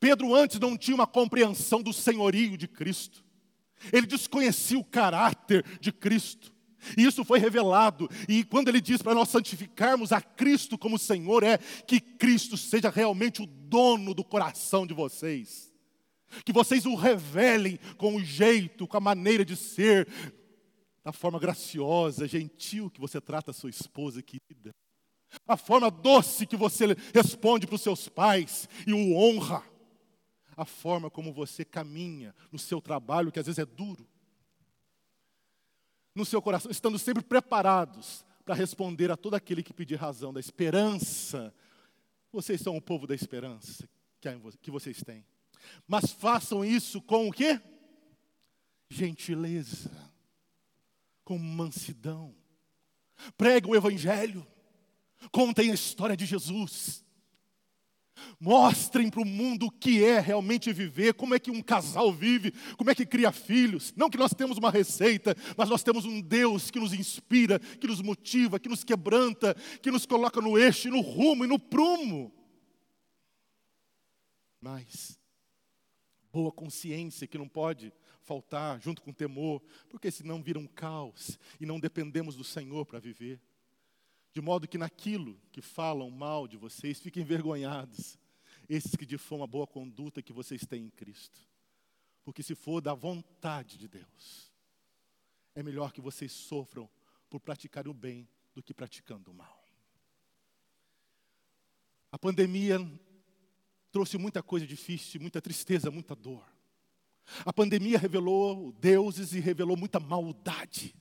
Pedro 0.00 0.34
antes 0.34 0.58
não 0.58 0.76
tinha 0.76 0.96
uma 0.96 1.06
compreensão 1.06 1.80
do 1.80 1.92
senhorio 1.92 2.58
de 2.58 2.66
Cristo. 2.66 3.24
Ele 3.92 4.06
desconhecia 4.06 4.78
o 4.78 4.84
caráter 4.84 5.39
de 5.80 5.92
Cristo. 5.92 6.54
E 6.96 7.04
isso 7.04 7.24
foi 7.24 7.38
revelado. 7.38 8.08
E 8.28 8.42
quando 8.44 8.68
ele 8.68 8.80
diz 8.80 9.02
para 9.02 9.14
nós 9.14 9.28
santificarmos 9.28 10.12
a 10.12 10.20
Cristo 10.20 10.78
como 10.78 10.98
Senhor, 10.98 11.42
é 11.42 11.58
que 11.58 12.00
Cristo 12.00 12.56
seja 12.56 12.88
realmente 12.88 13.42
o 13.42 13.46
dono 13.46 14.14
do 14.14 14.24
coração 14.24 14.86
de 14.86 14.94
vocês. 14.94 15.70
Que 16.44 16.52
vocês 16.52 16.86
o 16.86 16.94
revelem 16.94 17.78
com 17.98 18.16
o 18.16 18.24
jeito, 18.24 18.86
com 18.86 18.96
a 18.96 19.00
maneira 19.00 19.44
de 19.44 19.56
ser, 19.56 20.08
da 21.04 21.12
forma 21.12 21.38
graciosa, 21.38 22.26
gentil 22.26 22.88
que 22.88 23.00
você 23.00 23.20
trata 23.20 23.50
a 23.50 23.54
sua 23.54 23.70
esposa 23.70 24.22
querida 24.22 24.70
a 25.46 25.56
forma 25.56 25.90
doce 25.90 26.46
que 26.46 26.56
você 26.56 26.86
responde 27.14 27.66
para 27.66 27.76
os 27.76 27.82
seus 27.82 28.08
pais 28.08 28.68
e 28.86 28.92
o 28.92 29.16
honra, 29.16 29.62
a 30.56 30.64
forma 30.64 31.10
como 31.10 31.32
você 31.32 31.64
caminha 31.64 32.34
no 32.50 32.58
seu 32.58 32.80
trabalho, 32.80 33.30
que 33.30 33.38
às 33.38 33.46
vezes 33.46 33.58
é 33.58 33.66
duro, 33.66 34.06
no 36.14 36.24
seu 36.24 36.40
coração, 36.42 36.70
estando 36.70 36.98
sempre 36.98 37.22
preparados 37.22 38.24
para 38.44 38.54
responder 38.54 39.10
a 39.10 39.16
todo 39.16 39.34
aquele 39.34 39.62
que 39.62 39.72
pedir 39.72 39.96
razão 39.96 40.32
da 40.32 40.40
esperança. 40.40 41.54
Vocês 42.32 42.60
são 42.60 42.76
o 42.76 42.82
povo 42.82 43.06
da 43.06 43.14
esperança 43.14 43.88
que 44.60 44.70
vocês 44.70 45.02
têm. 45.02 45.24
Mas 45.86 46.12
façam 46.12 46.64
isso 46.64 47.00
com 47.00 47.28
o 47.28 47.32
quê? 47.32 47.60
Gentileza, 48.88 49.90
com 51.24 51.38
mansidão. 51.38 52.34
Pregue 53.36 53.68
o 53.68 53.76
evangelho 53.76 54.46
Contem 55.30 55.70
a 55.70 55.74
história 55.74 56.16
de 56.16 56.24
Jesus. 56.24 57.04
Mostrem 58.42 59.10
para 59.10 59.20
o 59.20 59.24
mundo 59.26 59.66
o 59.66 59.70
que 59.70 60.02
é 60.02 60.18
realmente 60.18 60.72
viver, 60.72 61.12
como 61.12 61.34
é 61.34 61.38
que 61.38 61.50
um 61.50 61.60
casal 61.60 62.10
vive, 62.10 62.52
como 62.78 62.90
é 62.90 62.94
que 62.94 63.04
cria 63.04 63.30
filhos. 63.30 63.92
Não 63.94 64.08
que 64.08 64.16
nós 64.16 64.32
temos 64.32 64.56
uma 64.56 64.70
receita, 64.70 65.36
mas 65.58 65.68
nós 65.68 65.82
temos 65.82 66.06
um 66.06 66.22
Deus 66.22 66.70
que 66.70 66.80
nos 66.80 66.94
inspira, 66.94 67.58
que 67.58 67.86
nos 67.86 68.00
motiva, 68.00 68.58
que 68.58 68.68
nos 68.68 68.82
quebranta, 68.82 69.54
que 69.82 69.90
nos 69.90 70.06
coloca 70.06 70.40
no 70.40 70.56
eixo, 70.56 70.88
no 70.88 71.02
rumo 71.02 71.44
e 71.44 71.48
no 71.48 71.58
prumo. 71.58 72.32
Mas, 74.58 75.20
boa 76.32 76.50
consciência 76.50 77.26
que 77.26 77.36
não 77.36 77.48
pode 77.48 77.92
faltar 78.22 78.80
junto 78.80 79.02
com 79.02 79.12
temor, 79.12 79.62
porque 79.90 80.10
senão 80.10 80.42
vira 80.42 80.58
um 80.58 80.66
caos 80.66 81.38
e 81.60 81.66
não 81.66 81.78
dependemos 81.78 82.36
do 82.36 82.44
Senhor 82.44 82.86
para 82.86 82.98
viver 82.98 83.38
de 84.32 84.40
modo 84.40 84.68
que 84.68 84.78
naquilo 84.78 85.36
que 85.50 85.60
falam 85.60 86.10
mal 86.10 86.46
de 86.46 86.56
vocês, 86.56 87.00
fiquem 87.00 87.22
envergonhados, 87.22 88.18
esses 88.70 88.94
que 88.94 89.04
difamam 89.04 89.42
a 89.42 89.48
boa 89.48 89.66
conduta 89.66 90.22
que 90.22 90.32
vocês 90.32 90.64
têm 90.64 90.84
em 90.84 90.90
Cristo. 90.90 91.40
Porque 92.22 92.40
se 92.40 92.54
for 92.54 92.80
da 92.80 92.94
vontade 92.94 93.76
de 93.76 93.88
Deus, 93.88 94.52
é 95.56 95.62
melhor 95.62 95.92
que 95.92 96.00
vocês 96.00 96.30
sofram 96.30 96.88
por 97.28 97.40
praticarem 97.40 97.90
o 97.90 97.94
bem 97.94 98.28
do 98.54 98.62
que 98.62 98.72
praticando 98.72 99.32
o 99.32 99.34
mal. 99.34 99.60
A 102.12 102.18
pandemia 102.18 102.78
trouxe 103.90 104.16
muita 104.16 104.40
coisa 104.40 104.64
difícil, 104.64 105.20
muita 105.20 105.42
tristeza, 105.42 105.90
muita 105.90 106.14
dor. 106.14 106.44
A 107.44 107.52
pandemia 107.52 107.98
revelou 107.98 108.72
deuses 108.72 109.32
e 109.32 109.40
revelou 109.40 109.76
muita 109.76 109.98
maldade. 109.98 110.94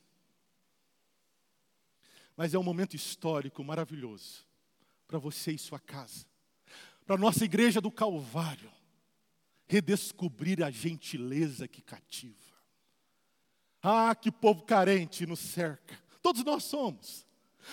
Mas 2.35 2.55
é 2.55 2.59
um 2.59 2.63
momento 2.63 2.95
histórico 2.95 3.63
maravilhoso 3.63 4.47
para 5.07 5.19
você 5.19 5.51
e 5.51 5.57
sua 5.57 5.79
casa, 5.79 6.25
para 7.09 7.15
a 7.15 7.19
nossa 7.19 7.43
igreja 7.43 7.81
do 7.81 7.89
Calvário, 7.89 8.69
redescobrir 9.65 10.63
a 10.63 10.69
gentileza 10.69 11.67
que 11.67 11.81
cativa. 11.81 12.35
Ah, 13.81 14.13
que 14.13 14.31
povo 14.31 14.61
carente 14.61 15.25
nos 15.25 15.39
cerca, 15.39 15.97
todos 16.21 16.43
nós 16.43 16.65
somos. 16.65 17.25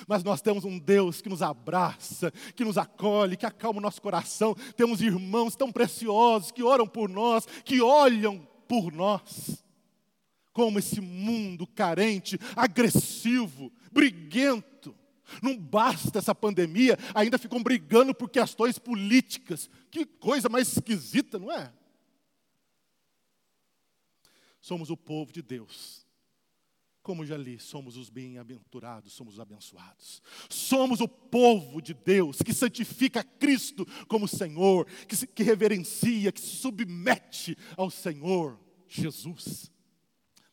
Mas 0.08 0.24
nós 0.24 0.40
temos 0.40 0.64
um 0.64 0.78
Deus 0.78 1.20
que 1.20 1.28
nos 1.28 1.42
abraça, 1.42 2.30
que 2.54 2.64
nos 2.64 2.78
acolhe, 2.78 3.36
que 3.36 3.44
acalma 3.44 3.78
o 3.78 3.82
nosso 3.82 4.00
coração. 4.00 4.54
Temos 4.74 5.02
irmãos 5.02 5.54
tão 5.54 5.70
preciosos 5.70 6.50
que 6.50 6.62
oram 6.62 6.86
por 6.86 7.06
nós, 7.06 7.44
que 7.62 7.82
olham 7.82 8.38
por 8.66 8.90
nós 8.90 9.62
como 10.50 10.78
esse 10.78 11.02
mundo 11.02 11.66
carente, 11.66 12.38
agressivo, 12.56 13.70
briguento. 13.92 14.96
Não 15.42 15.56
basta 15.56 16.18
essa 16.18 16.34
pandemia, 16.34 16.98
ainda 17.14 17.38
ficam 17.38 17.62
brigando 17.62 18.14
por 18.14 18.30
questões 18.30 18.78
políticas. 18.78 19.68
Que 19.90 20.04
coisa 20.04 20.48
mais 20.48 20.68
esquisita, 20.68 21.38
não 21.38 21.52
é? 21.52 21.72
Somos 24.60 24.90
o 24.90 24.96
povo 24.96 25.32
de 25.32 25.42
Deus. 25.42 26.06
Como 27.02 27.24
já 27.24 27.36
li, 27.36 27.60
somos 27.60 27.96
os 27.96 28.10
bem-aventurados, 28.10 29.12
somos 29.12 29.34
os 29.34 29.40
abençoados. 29.40 30.20
Somos 30.50 31.00
o 31.00 31.06
povo 31.06 31.80
de 31.80 31.94
Deus 31.94 32.42
que 32.42 32.52
santifica 32.52 33.22
Cristo 33.22 33.86
como 34.08 34.26
Senhor, 34.26 34.86
que, 35.06 35.14
se, 35.14 35.26
que 35.26 35.44
reverencia, 35.44 36.32
que 36.32 36.40
se 36.40 36.56
submete 36.56 37.56
ao 37.76 37.90
Senhor 37.90 38.58
Jesus 38.88 39.70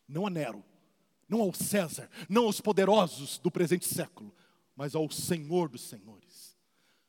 não 0.08 0.26
a 0.26 0.30
Nero, 0.30 0.64
não 1.28 1.40
ao 1.40 1.52
César, 1.52 2.08
não 2.28 2.44
aos 2.44 2.60
poderosos 2.60 3.38
do 3.38 3.50
presente 3.50 3.86
século, 3.86 4.34
mas 4.76 4.94
ao 4.94 5.10
Senhor 5.10 5.68
dos 5.68 5.82
Senhores. 5.82 6.56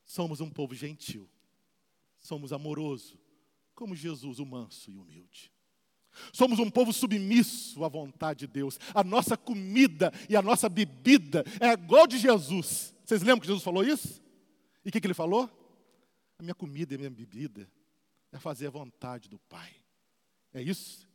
Somos 0.05 0.39
um 0.39 0.49
povo 0.49 0.75
gentil, 0.75 1.29
somos 2.17 2.53
amoroso, 2.53 3.19
como 3.73 3.95
Jesus, 3.95 4.39
o 4.39 4.45
manso 4.45 4.91
e 4.91 4.97
humilde. 4.97 5.51
Somos 6.31 6.59
um 6.59 6.69
povo 6.69 6.93
submisso 6.93 7.83
à 7.83 7.89
vontade 7.89 8.41
de 8.41 8.47
Deus. 8.47 8.79
A 8.93 9.03
nossa 9.03 9.35
comida 9.35 10.13
e 10.29 10.35
a 10.35 10.41
nossa 10.41 10.69
bebida 10.69 11.43
é 11.59 11.73
igual 11.73 12.07
de 12.07 12.17
Jesus. 12.17 12.95
Vocês 13.03 13.21
lembram 13.21 13.41
que 13.41 13.47
Jesus 13.47 13.63
falou 13.63 13.83
isso? 13.83 14.21
E 14.85 14.89
o 14.89 14.91
que, 14.91 15.01
que 15.01 15.07
ele 15.07 15.13
falou? 15.13 15.49
A 16.39 16.43
minha 16.43 16.55
comida 16.55 16.93
e 16.93 16.95
a 16.95 16.97
minha 16.97 17.09
bebida 17.09 17.69
é 18.31 18.39
fazer 18.39 18.67
a 18.67 18.69
vontade 18.69 19.29
do 19.29 19.39
Pai. 19.39 19.73
É 20.53 20.61
isso? 20.61 21.09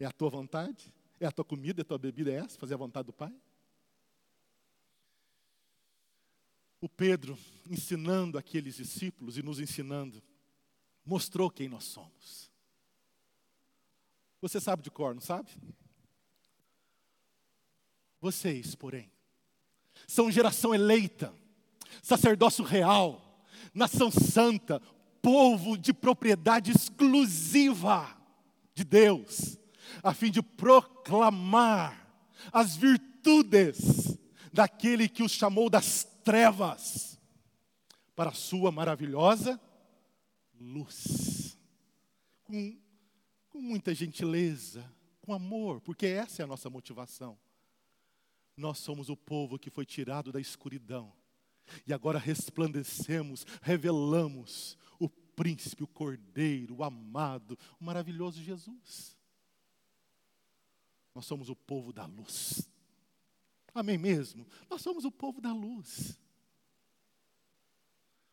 É 0.00 0.04
a 0.04 0.12
tua 0.12 0.30
vontade? 0.30 0.92
É 1.20 1.26
a 1.26 1.32
tua 1.32 1.44
comida, 1.44 1.80
é 1.80 1.82
a 1.82 1.84
tua 1.84 1.98
bebida, 1.98 2.30
é 2.30 2.36
essa? 2.36 2.58
Fazer 2.58 2.74
a 2.74 2.78
vontade 2.78 3.06
do 3.06 3.12
Pai? 3.12 3.34
O 6.80 6.88
Pedro, 6.88 7.36
ensinando 7.68 8.38
aqueles 8.38 8.76
discípulos 8.76 9.36
e 9.36 9.42
nos 9.42 9.58
ensinando, 9.58 10.22
mostrou 11.04 11.50
quem 11.50 11.68
nós 11.68 11.84
somos. 11.84 12.50
Você 14.40 14.60
sabe 14.60 14.82
de 14.82 14.90
cor, 14.90 15.14
não 15.14 15.20
sabe? 15.20 15.50
Vocês, 18.20 18.74
porém, 18.74 19.10
são 20.06 20.30
geração 20.30 20.74
eleita, 20.74 21.34
sacerdócio 22.02 22.64
real, 22.64 23.44
nação 23.74 24.10
santa, 24.10 24.80
povo 25.20 25.76
de 25.76 25.92
propriedade 25.92 26.70
exclusiva 26.70 28.16
de 28.74 28.84
Deus, 28.84 29.58
a 30.02 30.14
fim 30.14 30.30
de 30.30 30.42
proclamar 30.42 32.08
as 32.52 32.76
virtudes 32.76 34.16
daquele 34.52 35.08
que 35.08 35.22
os 35.22 35.32
chamou 35.32 35.68
das 35.68 36.04
trevas 36.28 37.18
para 38.14 38.28
a 38.28 38.34
sua 38.34 38.70
maravilhosa 38.70 39.58
luz. 40.60 41.56
Com, 42.44 42.78
com 43.48 43.62
muita 43.62 43.94
gentileza, 43.94 44.84
com 45.22 45.32
amor, 45.32 45.80
porque 45.80 46.04
essa 46.04 46.42
é 46.42 46.44
a 46.44 46.46
nossa 46.46 46.68
motivação. 46.68 47.38
Nós 48.54 48.76
somos 48.76 49.08
o 49.08 49.16
povo 49.16 49.58
que 49.58 49.70
foi 49.70 49.86
tirado 49.86 50.30
da 50.30 50.38
escuridão 50.38 51.10
e 51.86 51.94
agora 51.94 52.18
resplandecemos, 52.18 53.46
revelamos 53.62 54.76
o 54.98 55.08
príncipe, 55.08 55.82
o 55.82 55.88
cordeiro, 55.88 56.76
o 56.76 56.84
amado, 56.84 57.58
o 57.80 57.84
maravilhoso 57.86 58.42
Jesus. 58.42 59.16
Nós 61.14 61.24
somos 61.24 61.48
o 61.48 61.56
povo 61.56 61.90
da 61.90 62.04
luz. 62.04 62.70
Amém 63.74 63.98
mesmo? 63.98 64.46
Nós 64.68 64.82
somos 64.82 65.04
o 65.04 65.10
povo 65.10 65.40
da 65.40 65.52
luz. 65.52 66.18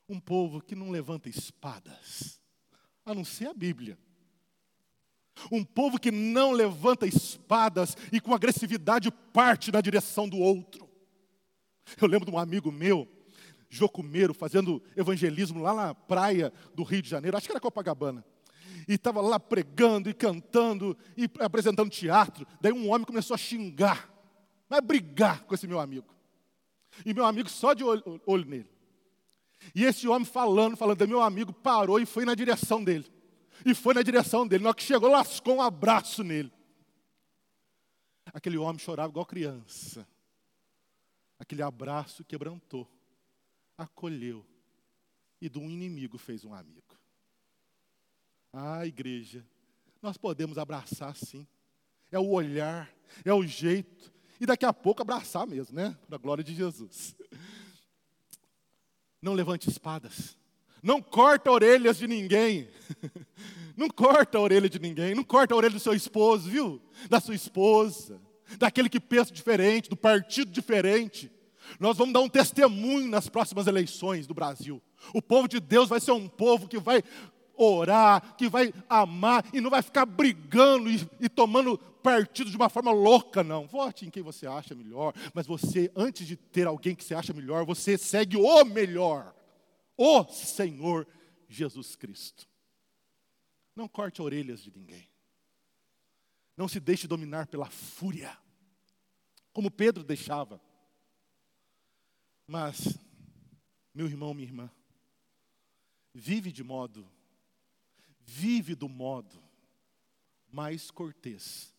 Um 0.08 0.20
povo 0.20 0.62
que 0.62 0.76
não 0.76 0.92
levanta 0.92 1.30
espadas, 1.30 2.40
a 3.06 3.14
não 3.14 3.26
ser 3.26 3.48
a 3.48 3.54
Bíblia. 3.54 3.98
Um 5.52 5.64
povo 5.64 6.00
que 6.00 6.12
não 6.12 6.52
levanta 6.52 7.06
espadas 7.06 7.98
e 8.12 8.20
com 8.20 8.34
agressividade 8.34 9.12
parte 9.12 9.72
na 9.72 9.82
direção 9.82 10.30
do 10.30 10.38
outro. 10.38 10.90
Eu 12.02 12.08
lembro 12.08 12.30
de 12.30 12.36
um 12.36 12.40
amigo 12.40 12.72
meu, 12.72 13.08
Jocumeiro, 13.70 14.34
fazendo 14.34 14.82
evangelismo 14.96 15.62
lá 15.62 15.74
na 15.74 15.94
praia 15.94 16.54
do 16.74 16.84
Rio 16.84 17.02
de 17.02 17.10
Janeiro, 17.10 17.36
acho 17.36 17.48
que 17.48 17.52
era 17.52 17.60
Copacabana. 17.60 18.24
E 18.88 18.94
estava 18.94 19.20
lá 19.20 19.40
pregando 19.40 20.10
e 20.10 20.14
cantando 20.14 20.98
e 21.18 21.30
apresentando 21.40 21.90
teatro. 21.90 22.48
Daí 22.62 22.72
um 22.72 22.90
homem 22.90 23.06
começou 23.06 23.34
a 23.34 23.38
xingar, 23.38 24.10
vai 24.70 24.82
brigar 24.82 25.44
com 25.46 25.54
esse 25.54 25.68
meu 25.68 25.80
amigo. 25.80 26.14
E 27.06 27.14
meu 27.14 27.26
amigo 27.26 27.50
só 27.50 27.74
de 27.74 27.84
olho, 27.84 28.22
olho 28.26 28.46
nele. 28.46 28.70
E 29.74 29.84
esse 29.84 30.08
homem 30.08 30.26
falando, 30.26 30.78
falando, 30.78 31.08
meu 31.08 31.22
amigo 31.22 31.52
parou 31.52 32.00
e 32.00 32.06
foi 32.06 32.26
na 32.26 32.36
direção 32.36 32.84
dele. 32.84 33.12
E 33.66 33.74
foi 33.74 33.94
na 33.94 34.02
direção 34.02 34.48
dele. 34.48 34.64
Na 34.64 34.70
hora 34.70 34.78
que 34.78 34.84
chegou, 34.84 35.10
lascou 35.10 35.56
um 35.56 35.62
abraço 35.62 36.24
nele. 36.24 36.52
Aquele 38.34 38.58
homem 38.58 38.80
chorava 38.80 39.10
igual 39.10 39.26
criança. 39.26 40.08
Aquele 41.38 41.62
abraço 41.62 42.24
quebrantou, 42.24 42.88
acolheu 43.78 44.46
e 45.42 45.50
de 45.50 45.60
um 45.60 45.70
inimigo 45.70 46.18
fez 46.18 46.46
um 46.46 46.54
amigo. 46.54 46.98
Ah, 48.52 48.86
igreja, 48.86 49.46
nós 50.02 50.18
podemos 50.18 50.58
abraçar 50.58 51.16
sim. 51.16 51.46
É 52.12 52.18
o 52.18 52.30
olhar, 52.30 52.90
é 53.24 53.34
o 53.34 53.46
jeito. 53.46 54.14
E 54.40 54.46
daqui 54.46 54.66
a 54.66 54.74
pouco 54.74 55.02
abraçar 55.02 55.48
mesmo, 55.48 55.76
né? 55.76 55.98
Para 56.08 56.16
a 56.16 56.20
glória 56.20 56.44
de 56.44 56.54
Jesus. 56.54 57.16
Não 59.22 59.34
levante 59.34 59.70
espadas. 59.70 60.38
Não 60.84 61.02
corta 61.02 61.50
orelhas 61.52 61.98
de 61.98 62.08
ninguém. 62.08 62.70
Não 63.76 63.90
corta 63.90 64.38
a 64.38 64.42
orelha 64.42 64.70
de 64.70 64.80
ninguém. 64.80 65.16
Não 65.16 65.24
corta 65.24 65.54
a 65.54 65.58
orelha 65.58 65.74
do 65.74 65.80
seu 65.80 65.94
esposo, 65.94 66.50
viu? 66.50 66.82
Da 67.10 67.20
sua 67.20 67.36
esposa. 67.36 68.22
Daquele 68.58 68.88
que 68.88 69.00
pensa 69.00 69.34
diferente, 69.34 69.90
do 69.90 69.98
partido 69.98 70.52
diferente. 70.52 71.32
Nós 71.80 71.98
vamos 71.98 72.14
dar 72.14 72.22
um 72.22 72.30
testemunho 72.30 73.10
nas 73.10 73.28
próximas 73.28 73.68
eleições 73.68 74.28
do 74.28 74.34
Brasil. 74.34 74.82
O 75.14 75.22
povo 75.22 75.48
de 75.48 75.60
Deus 75.60 75.90
vai 75.90 76.00
ser 76.00 76.12
um 76.12 76.28
povo 76.28 76.68
que 76.68 76.78
vai 76.78 77.04
orar, 77.58 78.36
que 78.36 78.48
vai 78.50 78.74
amar 78.90 79.46
e 79.54 79.62
não 79.62 79.70
vai 79.70 79.82
ficar 79.82 80.06
brigando 80.06 80.90
e, 80.90 81.08
e, 81.20 81.30
tomando 81.30 81.78
partido 81.78 82.50
de 82.50 82.56
uma 82.56 82.70
forma 82.70 82.92
louca, 82.92 83.44
não. 83.44 83.66
Vote 83.68 84.06
em 84.06 84.10
quem 84.10 84.22
você 84.22 84.46
acha 84.46 84.76
melhor, 84.76 85.14
mas 85.34 85.48
você, 85.48 85.92
antes 85.96 86.28
de 86.28 86.36
ter 86.36 86.68
alguém 86.68 86.96
que 86.96 87.04
você 87.04 87.16
acha 87.16 87.34
melhor, 87.34 87.66
você 87.66 87.98
segue 87.98 88.38
o 88.38 88.64
melhor, 88.66 89.36
o 89.98 90.24
Senhor 90.26 91.08
Jesus 91.48 91.96
Cristo. 91.96 92.48
Não 93.76 93.88
corte 93.88 94.22
orelhas 94.22 94.62
de 94.62 94.72
ninguém. 94.72 95.10
Não 96.56 96.68
se 96.68 96.80
deixe 96.80 97.08
dominar 97.08 97.48
pela 97.48 97.70
fúria, 97.70 98.38
como 99.52 99.70
Pedro 99.70 100.04
deixava. 100.04 100.62
Mas, 102.48 102.98
meu 103.94 104.06
irmão, 104.06 104.34
minha 104.34 104.48
irmã, 104.48 104.72
vive 106.14 106.52
de 106.52 106.64
modo, 106.64 107.10
vive 108.26 108.76
do 108.76 108.90
modo 108.90 109.42
mais 110.52 110.90
cortês 110.90 111.74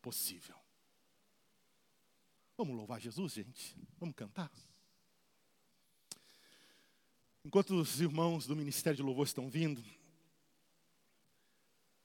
possível. 0.00 0.56
Vamos 2.56 2.76
louvar 2.76 3.00
Jesus, 3.00 3.32
gente? 3.32 3.76
Vamos 3.98 4.14
cantar? 4.14 4.50
Enquanto 7.44 7.74
os 7.80 8.00
irmãos 8.00 8.46
do 8.46 8.54
Ministério 8.54 8.96
de 8.96 9.02
Louvor 9.02 9.26
estão 9.26 9.48
vindo, 9.48 9.82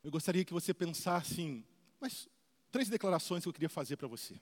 eu 0.03 0.11
gostaria 0.11 0.45
que 0.45 0.53
você 0.53 0.73
pensasse 0.73 1.41
em 1.41 1.65
mas, 1.99 2.29
três 2.71 2.89
declarações 2.89 3.43
que 3.43 3.49
eu 3.49 3.53
queria 3.53 3.69
fazer 3.69 3.97
para 3.97 4.07
você. 4.07 4.39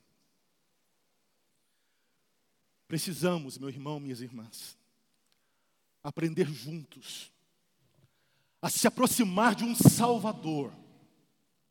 Precisamos, 2.88 3.58
meu 3.58 3.70
irmão, 3.70 4.00
minhas 4.00 4.22
irmãs, 4.22 4.78
aprender 6.04 6.48
juntos 6.48 7.32
a 8.66 8.70
se 8.70 8.88
aproximar 8.88 9.54
de 9.54 9.64
um 9.64 9.76
Salvador 9.76 10.74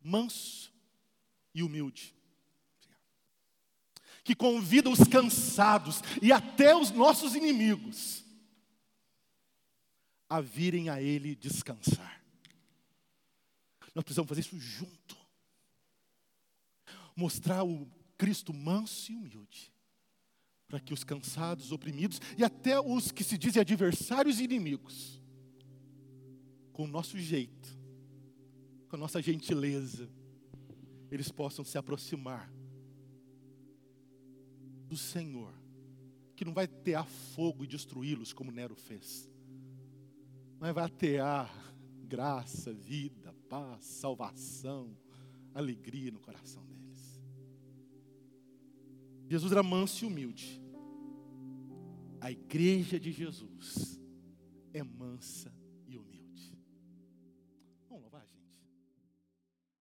manso 0.01 0.73
e 1.53 1.61
humilde, 1.61 2.15
que 4.23 4.33
convida 4.33 4.89
os 4.89 5.01
cansados 5.01 6.01
e 6.23 6.31
até 6.31 6.73
os 6.77 6.93
nossos 6.93 7.35
inimigos 7.35 8.25
a 10.29 10.41
virem 10.41 10.89
a 10.89 11.03
Ele 11.03 11.35
descansar. 11.35 12.23
Nós 13.93 14.05
precisamos 14.05 14.29
fazer 14.29 14.43
isso 14.43 14.61
junto. 14.61 15.17
Mostrar 17.17 17.65
o 17.65 17.91
Cristo 18.17 18.55
manso 18.55 19.11
e 19.11 19.17
humilde 19.17 19.73
para 20.69 20.79
que 20.79 20.95
os 20.95 21.03
cansados, 21.03 21.73
oprimidos 21.73 22.21
e 22.39 22.45
até 22.45 22.79
os 22.79 23.11
que 23.11 23.25
se 23.25 23.37
dizem 23.37 23.61
adversários 23.61 24.39
e 24.39 24.45
inimigos, 24.45 25.24
com 26.75 26.85
o 26.85 26.87
nosso 26.87 27.19
jeito, 27.19 27.79
com 28.89 28.97
a 28.97 28.99
nossa 28.99 29.23
gentileza, 29.23 30.07
eles 31.11 31.31
possam 31.33 31.65
se 31.65 31.79
aproximar 31.79 32.53
do 34.87 34.97
Senhor, 34.97 35.55
que 36.37 36.45
não 36.45 36.53
vai 36.53 36.69
tear 36.69 37.07
fogo 37.07 37.65
e 37.65 37.67
destruí-los 37.67 38.35
como 38.35 38.51
Nero 38.51 38.75
fez, 38.75 39.27
mas 40.61 40.75
vai 40.75 40.85
atear 40.85 41.51
graça, 42.07 42.75
vida, 42.75 43.33
paz, 43.49 43.85
salvação, 43.85 44.95
alegria 45.55 46.11
no 46.11 46.21
coração 46.21 46.63
deles. 46.67 47.25
Jesus 49.27 49.51
era 49.51 49.63
manso 49.63 50.05
e 50.05 50.09
humilde 50.09 50.63
a 52.25 52.33
igreja 52.33 52.99
de 52.99 53.13
Jesus 53.13 54.01
é 54.73 54.83
mansa 54.83 55.55